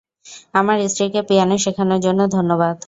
[0.53, 2.75] আমার স্ত্রীকে পিয়ানো শেখানোর জন্য ধন্যবাদ।